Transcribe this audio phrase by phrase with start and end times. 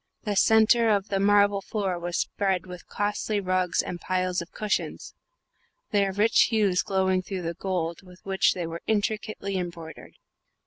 [0.23, 5.13] The centre of the marble floor was spread with costly rugs and piles of cushions,
[5.91, 10.15] their rich hues glowing through the gold with which they were intricately embroidered.